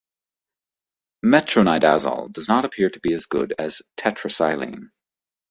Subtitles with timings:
[1.23, 4.89] Metronidazole does not appear to be as good as tetracycline.